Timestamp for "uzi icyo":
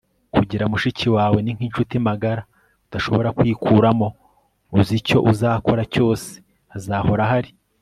4.77-5.17